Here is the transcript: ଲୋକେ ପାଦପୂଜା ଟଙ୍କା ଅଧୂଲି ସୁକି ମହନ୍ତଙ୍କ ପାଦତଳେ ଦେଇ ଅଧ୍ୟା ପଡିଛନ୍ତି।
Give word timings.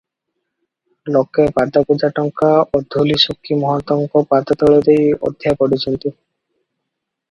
ଲୋକେ 1.15 1.45
ପାଦପୂଜା 1.57 2.09
ଟଙ୍କା 2.21 2.51
ଅଧୂଲି 2.79 3.21
ସୁକି 3.27 3.61
ମହନ୍ତଙ୍କ 3.63 4.27
ପାଦତଳେ 4.35 4.83
ଦେଇ 4.91 5.09
ଅଧ୍ୟା 5.33 5.59
ପଡିଛନ୍ତି। 5.65 6.05